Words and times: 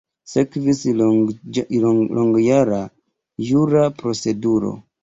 Sekvis 0.29 0.79
longjara 1.81 2.81
jura 3.53 3.87
proceduro. 4.03 4.79